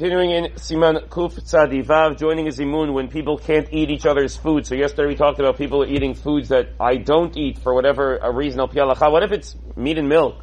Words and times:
continuing 0.00 0.30
in 0.30 0.44
Siman 0.52 1.08
Kuf 1.08 1.34
Tzadivav, 1.34 2.18
joining 2.18 2.46
a 2.46 2.50
zimun 2.50 2.94
when 2.94 3.08
people 3.08 3.36
can't 3.36 3.68
eat 3.70 3.90
each 3.90 4.06
other's 4.06 4.34
food. 4.34 4.66
So 4.66 4.74
yesterday 4.74 5.08
we 5.08 5.14
talked 5.14 5.38
about 5.38 5.58
people 5.58 5.84
eating 5.84 6.14
foods 6.14 6.48
that 6.48 6.70
I 6.80 6.96
don't 6.96 7.36
eat 7.36 7.58
for 7.58 7.74
whatever 7.74 8.16
a 8.16 8.32
reason. 8.32 8.60
What 8.60 9.22
if 9.22 9.30
it's 9.30 9.54
meat 9.76 9.98
and 9.98 10.08
milk? 10.08 10.42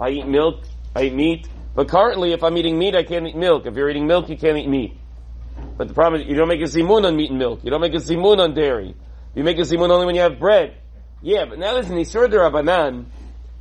I 0.00 0.08
eat 0.08 0.26
milk, 0.26 0.64
I 0.96 1.04
eat 1.04 1.14
meat, 1.14 1.48
but 1.76 1.86
currently 1.86 2.32
if 2.32 2.42
I'm 2.42 2.56
eating 2.56 2.76
meat, 2.76 2.96
I 2.96 3.04
can't 3.04 3.24
eat 3.24 3.36
milk. 3.36 3.66
If 3.66 3.76
you're 3.76 3.88
eating 3.88 4.08
milk, 4.08 4.28
you 4.28 4.36
can't 4.36 4.58
eat 4.58 4.68
meat. 4.68 4.96
But 5.76 5.86
the 5.86 5.94
problem 5.94 6.20
is 6.20 6.26
you 6.26 6.34
don't 6.34 6.48
make 6.48 6.60
a 6.60 6.64
zimun 6.64 7.06
on 7.06 7.14
meat 7.14 7.30
and 7.30 7.38
milk. 7.38 7.60
You 7.62 7.70
don't 7.70 7.82
make 7.82 7.94
a 7.94 7.98
zimun 7.98 8.40
on 8.40 8.52
dairy. 8.52 8.96
You 9.36 9.44
make 9.44 9.58
a 9.58 9.60
zimun 9.60 9.90
only 9.90 10.06
when 10.06 10.16
you 10.16 10.22
have 10.22 10.40
bread. 10.40 10.76
Yeah, 11.20 11.44
but 11.44 11.60
now 11.60 11.74
there's 11.74 11.88
an 11.88 11.98
Isur 11.98 12.28
Rabbanan 12.28 13.04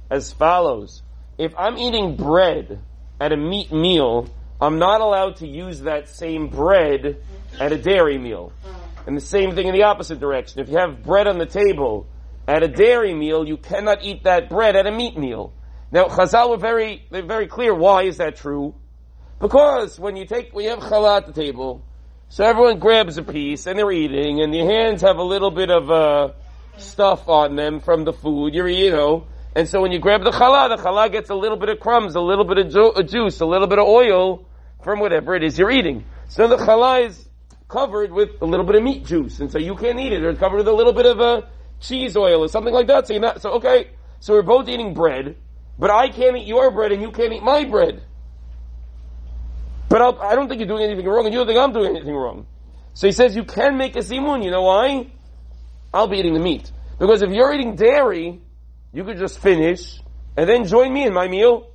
as 0.09 0.33
follows. 0.33 1.03
If 1.38 1.53
I'm 1.55 1.77
eating 1.77 2.15
bread 2.15 2.81
at 3.19 3.31
a 3.31 3.38
meat 3.38 3.71
meal, 3.71 4.27
I'm 4.62 4.78
not 4.78 5.02
allowed 5.02 5.38
to 5.38 5.48
use 5.48 5.82
that 5.82 6.07
same 6.07 6.48
bread 6.48 7.17
at 7.59 7.72
a 7.72 7.77
dairy 7.77 8.20
meal. 8.20 8.54
And 9.08 9.18
the 9.18 9.22
same 9.22 9.55
thing 9.55 9.68
in 9.68 9.73
the 9.73 9.84
opposite 9.84 10.20
direction. 10.20 10.62
If 10.62 10.70
you 10.70 10.77
have 10.77 11.02
bread 11.02 11.27
on 11.27 11.40
the 11.40 11.48
table 11.48 12.05
at 12.48 12.62
a 12.62 12.68
dairy 12.68 13.16
meal, 13.16 13.48
you 13.48 13.58
cannot 13.58 14.04
eat 14.04 14.23
that 14.26 14.49
bread 14.49 14.76
at 14.76 14.85
a 14.85 14.91
meat 14.91 15.18
meal. 15.18 15.52
Now, 15.91 16.05
Chazal 16.05 16.52
were 16.52 16.58
very, 16.58 17.04
they're 17.09 17.23
very 17.23 17.48
clear. 17.48 17.73
Why 17.73 18.04
is 18.04 18.18
that 18.18 18.35
true? 18.35 18.76
Because 19.40 19.99
when 19.99 20.16
you 20.16 20.26
take, 20.26 20.54
when 20.54 20.66
you 20.66 20.70
have 20.70 20.80
challah 20.80 21.18
at 21.18 21.26
the 21.26 21.34
table, 21.34 21.84
so 22.30 22.46
everyone 22.46 22.77
grabs 22.77 23.18
a 23.18 23.23
piece 23.23 23.66
and 23.66 23.77
they're 23.77 23.91
eating, 23.91 24.41
and 24.41 24.54
your 24.54 24.68
hands 24.71 25.02
have 25.02 25.18
a 25.18 25.23
little 25.23 25.49
bit 25.49 25.71
of 25.71 25.90
uh, 25.90 26.34
stuff 26.77 27.27
on 27.27 27.55
them 27.55 27.80
from 27.80 28.05
the 28.05 28.13
food. 28.13 28.54
You're, 28.54 28.70
you 28.70 28.91
know, 28.91 29.26
and 29.55 29.68
so 29.68 29.82
when 29.82 29.91
you 29.91 29.99
grab 29.99 30.23
the 30.23 30.30
challah, 30.30 30.77
the 30.77 30.82
challah 30.82 31.12
gets 31.12 31.32
a 31.32 31.35
little 31.35 31.57
bit 31.57 31.70
of 31.70 31.80
crumbs, 31.80 32.13
a 32.13 32.21
little 32.21 32.46
bit 32.46 32.59
of 32.59 32.70
ju- 32.70 33.04
juice, 33.04 33.41
a 33.41 33.46
little 33.48 33.68
bit 33.68 33.80
of 33.80 33.88
oil, 33.88 34.46
from 34.84 34.99
whatever 34.99 35.35
it 35.35 35.44
is 35.44 35.58
you're 35.58 35.71
eating. 35.71 36.05
So 36.30 36.48
the 36.48 36.58
challah 36.58 37.08
is 37.08 37.27
covered 37.67 38.12
with 38.12 38.41
a 38.41 38.45
little 38.45 38.66
bit 38.66 38.76
of 38.76 38.84
meat 38.84 39.05
juice, 39.05 39.40
and 39.40 39.51
so 39.51 39.57
you 39.57 39.76
can't 39.76 39.99
eat 39.99 40.13
it. 40.13 40.24
Or 40.24 40.29
it's 40.29 40.40
covered 40.40 40.57
with 40.57 40.68
a 40.68 40.74
little 40.74 40.93
bit 40.93 41.05
of 41.05 41.20
a 41.20 41.24
uh, 41.24 41.41
cheese 41.79 42.15
oil 42.15 42.43
or 42.43 42.48
something 42.48 42.74
like 42.74 42.87
that. 42.87 43.07
So 43.07 43.13
you're 43.13 43.21
not, 43.21 43.41
so 43.41 43.52
okay, 43.54 43.91
so 44.20 44.34
we're 44.34 44.41
both 44.43 44.68
eating 44.70 44.93
bread, 44.93 45.35
but 45.79 45.90
I 45.90 46.09
can't 46.09 46.37
eat 46.37 46.48
your 46.48 46.71
bread 46.71 46.91
and 46.91 47.02
you 47.02 47.12
can't 47.12 47.34
eat 47.34 47.43
my 47.43 47.65
bread. 47.65 48.04
But 49.90 50.02
I'll, 50.02 50.21
I 50.21 50.35
do 50.35 50.41
not 50.41 50.49
think 50.49 50.59
you're 50.59 50.68
doing 50.68 50.84
anything 50.84 51.05
wrong, 51.05 51.26
and 51.26 51.34
you 51.34 51.40
don't 51.40 51.48
think 51.48 51.59
I'm 51.59 51.74
doing 51.74 51.96
anything 51.96 52.15
wrong. 52.15 52.46
So 52.93 53.07
he 53.07 53.13
says 53.13 53.35
you 53.35 53.43
can 53.43 53.77
make 53.77 53.96
a 53.96 53.99
zimun. 53.99 54.43
You 54.43 54.52
know 54.52 54.63
why? 54.63 55.12
I'll 55.93 56.07
be 56.07 56.18
eating 56.18 56.34
the 56.34 56.40
meat 56.40 56.71
because 56.99 57.21
if 57.21 57.32
you're 57.32 57.54
eating 57.54 57.76
dairy, 57.76 58.41
you 58.93 59.04
could 59.04 59.18
just 59.18 59.40
finish 59.40 59.99
and 60.37 60.48
then 60.48 60.65
join 60.65 60.93
me 60.93 61.05
in 61.05 61.13
my 61.13 61.27
meal. 61.27 61.71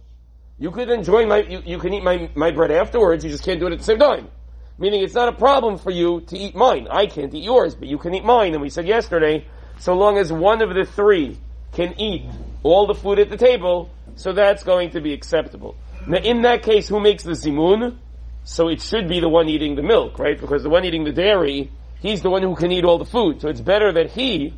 You 0.59 0.71
could 0.71 0.89
enjoy 0.89 1.27
my, 1.27 1.43
you, 1.43 1.63
you 1.65 1.79
can 1.79 1.93
eat 1.93 2.03
my, 2.03 2.31
my 2.35 2.51
bread 2.51 2.71
afterwards, 2.71 3.25
you 3.25 3.31
just 3.31 3.45
can't 3.45 3.61
do 3.61 3.67
it 3.67 3.73
at 3.73 3.79
the 3.79 3.85
same 3.85 3.99
time. 3.99 4.29
Meaning 4.79 5.03
it's 5.03 5.15
not 5.15 5.29
a 5.29 5.33
problem 5.33 5.79
for 5.79 5.91
you 5.91 6.23
to 6.23 6.37
eat 6.37 6.55
mine. 6.55 6.89
I 6.91 7.07
can't 7.07 7.33
eat 7.35 7.45
yours, 7.45 7.75
but 7.75 7.89
you 7.89 7.99
can 7.99 8.15
eat 8.15 8.25
mine. 8.25 8.53
And 8.53 8.63
we 8.63 8.71
said 8.71 8.87
yesterday, 8.87 9.47
so 9.79 9.95
long 9.95 10.19
as 10.19 10.33
one 10.33 10.63
of 10.63 10.75
the 10.75 10.85
three 10.85 11.39
can 11.73 11.99
eat 12.01 12.25
all 12.63 12.87
the 12.87 12.95
food 12.95 13.19
at 13.19 13.29
the 13.29 13.37
table, 13.37 13.91
so 14.17 14.33
that's 14.33 14.65
going 14.65 14.91
to 14.91 15.01
be 15.01 15.13
acceptable. 15.13 15.77
Now 16.07 16.19
in 16.19 16.43
that 16.43 16.63
case, 16.63 16.89
who 16.89 17.01
makes 17.01 17.23
the 17.23 17.33
zimun? 17.33 17.99
So 18.45 18.69
it 18.69 18.81
should 18.81 19.09
be 19.09 19.21
the 19.21 19.29
one 19.29 19.49
eating 19.49 19.75
the 19.75 19.83
milk, 19.83 20.19
right? 20.19 20.41
Because 20.41 20.63
the 20.63 20.71
one 20.71 20.85
eating 20.85 21.05
the 21.05 21.13
dairy, 21.13 21.71
he's 22.01 22.23
the 22.23 22.31
one 22.31 22.43
who 22.43 22.55
can 22.55 22.71
eat 22.71 22.85
all 22.85 22.97
the 22.97 23.05
food. 23.05 23.41
So 23.41 23.49
it's 23.49 23.61
better 23.61 23.93
that 23.93 24.13
he, 24.13 24.55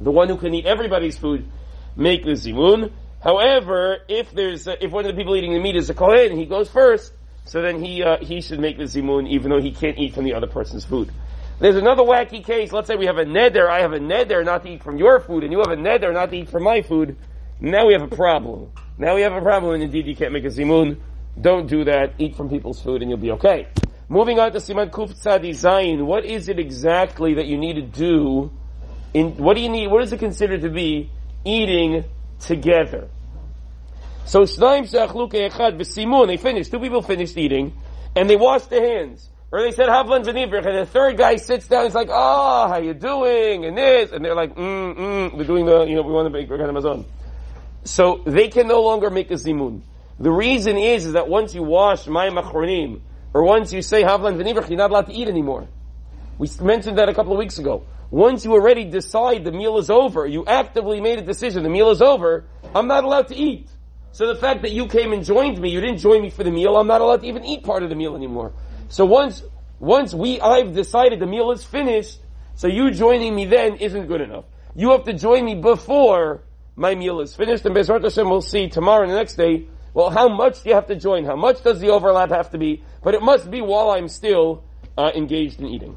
the 0.00 0.10
one 0.10 0.28
who 0.28 0.36
can 0.36 0.54
eat 0.54 0.66
everybody's 0.66 1.16
food, 1.16 1.50
make 1.96 2.24
the 2.24 2.32
zimun. 2.32 2.92
However, 3.22 3.98
if 4.08 4.30
there's 4.32 4.66
a, 4.66 4.82
if 4.82 4.90
one 4.90 5.04
of 5.04 5.14
the 5.14 5.18
people 5.18 5.36
eating 5.36 5.52
the 5.52 5.60
meat 5.60 5.76
is 5.76 5.90
a 5.90 5.94
kohen, 5.94 6.36
he 6.36 6.46
goes 6.46 6.70
first. 6.70 7.12
So 7.44 7.62
then 7.62 7.82
he 7.82 8.02
uh, 8.02 8.18
he 8.18 8.40
should 8.40 8.60
make 8.60 8.78
the 8.78 8.84
zimun, 8.84 9.28
even 9.28 9.50
though 9.50 9.60
he 9.60 9.72
can't 9.72 9.98
eat 9.98 10.14
from 10.14 10.24
the 10.24 10.34
other 10.34 10.46
person's 10.46 10.84
food. 10.84 11.10
There's 11.58 11.76
another 11.76 12.02
wacky 12.02 12.44
case. 12.44 12.72
Let's 12.72 12.86
say 12.86 12.96
we 12.96 13.06
have 13.06 13.18
a 13.18 13.24
neder. 13.24 13.68
I 13.68 13.80
have 13.80 13.92
a 13.92 13.98
neder 13.98 14.44
not 14.44 14.62
to 14.62 14.70
eat 14.70 14.82
from 14.82 14.96
your 14.96 15.20
food, 15.20 15.44
and 15.44 15.52
you 15.52 15.58
have 15.58 15.68
a 15.68 15.76
neder 15.76 16.12
not 16.12 16.30
to 16.30 16.36
eat 16.36 16.48
from 16.48 16.62
my 16.62 16.80
food. 16.80 17.16
Now 17.60 17.86
we 17.86 17.92
have 17.92 18.02
a 18.02 18.14
problem. 18.14 18.72
Now 18.96 19.14
we 19.14 19.22
have 19.22 19.34
a 19.34 19.42
problem, 19.42 19.74
and 19.74 19.82
indeed 19.82 20.06
you 20.06 20.16
can't 20.16 20.32
make 20.32 20.44
a 20.44 20.48
zimun. 20.48 20.98
Don't 21.38 21.66
do 21.66 21.84
that. 21.84 22.14
Eat 22.18 22.36
from 22.36 22.48
people's 22.48 22.80
food, 22.80 23.02
and 23.02 23.10
you'll 23.10 23.20
be 23.20 23.32
okay. 23.32 23.68
Moving 24.08 24.40
on 24.40 24.52
to 24.52 24.58
Siman 24.58 24.90
Kuf 24.90 25.12
Tzadi 25.12 25.50
Zayin. 25.50 26.04
What 26.04 26.24
is 26.24 26.48
it 26.48 26.58
exactly 26.58 27.34
that 27.34 27.46
you 27.46 27.58
need 27.58 27.74
to 27.74 27.82
do? 27.82 28.50
In 29.12 29.36
what 29.36 29.54
do 29.54 29.60
you 29.60 29.68
need? 29.68 29.88
What 29.88 30.02
is 30.02 30.12
it 30.12 30.18
considered 30.18 30.62
to 30.62 30.70
be 30.70 31.10
eating 31.44 32.04
together. 32.40 33.08
So 34.24 34.44
they 34.44 34.82
finished, 36.36 36.70
two 36.70 36.80
people 36.80 37.02
finished 37.02 37.36
eating, 37.36 37.72
and 38.14 38.30
they 38.30 38.36
washed 38.36 38.70
their 38.70 38.98
hands. 38.98 39.28
Or 39.52 39.62
they 39.62 39.72
said 39.72 39.88
Havlan 39.88 40.24
V'nivrich, 40.24 40.64
and 40.64 40.78
the 40.78 40.86
third 40.86 41.16
guy 41.16 41.36
sits 41.36 41.66
down, 41.66 41.84
he's 41.84 41.94
like, 41.94 42.08
oh, 42.10 42.68
how 42.68 42.78
you 42.78 42.94
doing? 42.94 43.64
And 43.64 43.76
this, 43.76 44.12
and 44.12 44.24
they're 44.24 44.36
like, 44.36 44.54
mm, 44.54 44.96
mm, 44.96 45.36
we're 45.36 45.44
doing 45.44 45.66
the, 45.66 45.82
you 45.82 45.96
know, 45.96 46.02
we 46.02 46.12
want 46.12 46.26
to 46.26 46.30
make 46.30 46.48
Regan 46.48 46.68
Amazon. 46.68 47.04
So 47.82 48.22
they 48.24 48.48
can 48.48 48.68
no 48.68 48.82
longer 48.82 49.10
make 49.10 49.30
a 49.32 49.34
zimun. 49.34 49.80
The 50.20 50.30
reason 50.30 50.76
is, 50.76 51.06
is 51.06 51.14
that 51.14 51.28
once 51.28 51.54
you 51.54 51.64
wash 51.64 52.04
mayim 52.04 52.40
Achronim, 52.40 53.00
or 53.34 53.42
once 53.42 53.72
you 53.72 53.82
say 53.82 54.02
Havlan 54.02 54.40
V'nivrich, 54.40 54.68
you're 54.68 54.78
not 54.78 54.90
allowed 54.90 55.06
to 55.06 55.12
eat 55.12 55.26
anymore. 55.26 55.66
We 56.38 56.48
mentioned 56.60 56.98
that 56.98 57.08
a 57.08 57.14
couple 57.14 57.32
of 57.32 57.38
weeks 57.38 57.58
ago. 57.58 57.82
Once 58.10 58.44
you 58.44 58.52
already 58.52 58.84
decide 58.84 59.44
the 59.44 59.52
meal 59.52 59.78
is 59.78 59.88
over, 59.88 60.26
you 60.26 60.44
actively 60.46 61.00
made 61.00 61.18
a 61.18 61.22
decision, 61.22 61.62
the 61.62 61.68
meal 61.68 61.90
is 61.90 62.02
over, 62.02 62.44
I'm 62.74 62.88
not 62.88 63.04
allowed 63.04 63.28
to 63.28 63.36
eat. 63.36 63.68
So 64.12 64.26
the 64.26 64.34
fact 64.34 64.62
that 64.62 64.72
you 64.72 64.88
came 64.88 65.12
and 65.12 65.24
joined 65.24 65.60
me, 65.60 65.70
you 65.70 65.80
didn't 65.80 65.98
join 65.98 66.22
me 66.22 66.30
for 66.30 66.42
the 66.42 66.50
meal, 66.50 66.76
I'm 66.76 66.88
not 66.88 67.00
allowed 67.00 67.20
to 67.20 67.28
even 67.28 67.44
eat 67.44 67.62
part 67.62 67.84
of 67.84 67.88
the 67.88 67.94
meal 67.94 68.16
anymore. 68.16 68.52
So 68.88 69.04
once, 69.04 69.44
once 69.78 70.12
we, 70.12 70.40
I've 70.40 70.74
decided 70.74 71.20
the 71.20 71.26
meal 71.26 71.52
is 71.52 71.62
finished, 71.62 72.18
so 72.56 72.66
you 72.66 72.90
joining 72.90 73.34
me 73.34 73.44
then 73.44 73.76
isn't 73.76 74.08
good 74.08 74.20
enough. 74.20 74.44
You 74.74 74.90
have 74.90 75.04
to 75.04 75.12
join 75.12 75.44
me 75.44 75.54
before 75.54 76.42
my 76.74 76.96
meal 76.96 77.20
is 77.20 77.36
finished, 77.36 77.64
and 77.64 77.76
Bezrat 77.76 78.02
Hashem 78.02 78.28
will 78.28 78.42
see 78.42 78.68
tomorrow 78.68 79.02
and 79.02 79.12
the 79.12 79.16
next 79.16 79.36
day, 79.36 79.68
well, 79.94 80.10
how 80.10 80.28
much 80.28 80.62
do 80.62 80.68
you 80.70 80.74
have 80.74 80.86
to 80.86 80.96
join? 80.96 81.24
How 81.24 81.36
much 81.36 81.62
does 81.62 81.78
the 81.78 81.90
overlap 81.90 82.30
have 82.30 82.50
to 82.50 82.58
be? 82.58 82.82
But 83.02 83.14
it 83.14 83.22
must 83.22 83.50
be 83.50 83.60
while 83.60 83.90
I'm 83.90 84.08
still 84.08 84.64
uh, 84.96 85.12
engaged 85.14 85.60
in 85.60 85.66
eating. 85.66 85.96